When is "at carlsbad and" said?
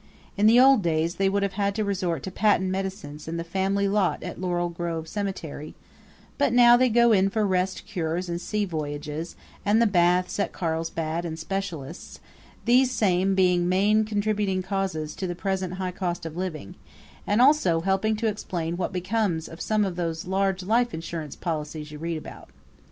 10.39-11.37